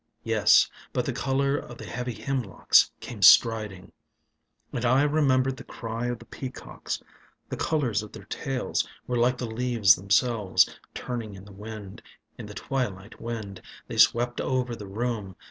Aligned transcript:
Yes: 0.23 0.67
but 0.93 1.05
the 1.05 1.13
color 1.13 1.55
of 1.57 1.77
the 1.77 1.85
heavy 1.85 2.15
hemlocks 2.15 2.89
Came 3.01 3.21
striding 3.21 3.91
ŌĆö 4.73 4.77
And 4.77 4.83
I 4.85 5.03
remembered 5.03 5.57
the 5.57 5.63
cry 5.63 6.07
of 6.07 6.17
the 6.17 6.25
peacocks. 6.25 7.03
The 7.49 7.57
colors 7.57 8.01
of 8.01 8.11
their 8.11 8.25
tails 8.25 8.87
Were 9.05 9.17
like 9.17 9.37
the 9.37 9.45
leaves 9.45 9.93
themselves 9.93 10.65
ŌĆó 10.65 10.75
Turning 10.95 11.35
in 11.35 11.45
the 11.45 11.51
wind, 11.53 12.01
In 12.35 12.47
the 12.47 12.55
twilight 12.55 13.21
wind. 13.21 13.61
They 13.87 13.97
swept 13.97 14.41
over 14.41 14.75
the 14.75 14.87
room. 14.87 15.35